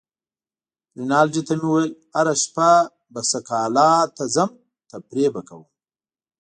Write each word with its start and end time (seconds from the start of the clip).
رینالډي 0.97 1.41
ته 1.47 1.53
مې 1.59 1.67
وویل: 1.69 1.91
هره 2.15 2.33
شپه 2.43 2.69
به 3.13 3.21
سکالا 3.31 3.91
ته 4.15 4.23
ځم، 4.33 4.51
تفریح 4.91 5.29
به 5.33 5.41
کوم. 5.47 5.63